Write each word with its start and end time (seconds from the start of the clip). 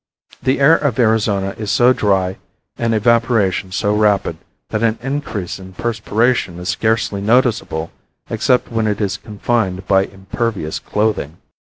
The 0.41 0.59
air 0.59 0.75
of 0.75 0.97
Arizona 0.97 1.53
is 1.59 1.69
so 1.69 1.93
dry 1.93 2.37
and 2.75 2.95
evaporation 2.95 3.71
so 3.71 3.95
rapid 3.95 4.37
that 4.69 4.81
an 4.81 4.97
increase 5.03 5.59
in 5.59 5.73
perspiration 5.73 6.57
is 6.57 6.69
scarcely 6.69 7.21
noticeable 7.21 7.91
except 8.27 8.71
when 8.71 8.87
it 8.87 8.99
is 8.99 9.17
confined 9.17 9.85
by 9.87 10.05
impervious 10.05 10.79
clothing. 10.79 11.37